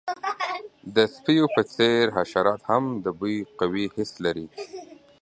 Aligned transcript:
د 0.95 0.97
سپیو 1.15 1.45
په 1.55 1.61
څیر، 1.73 2.05
حشرات 2.17 2.61
هم 2.71 2.83
د 3.03 3.05
بوی 3.19 3.37
قوي 3.59 3.85
حس 3.95 4.11
لري. 4.25 4.47